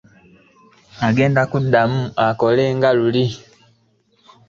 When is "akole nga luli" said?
2.25-3.25